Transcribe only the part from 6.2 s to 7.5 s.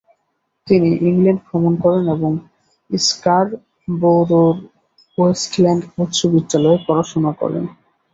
বিদ্যালয়ে পড়াশোনা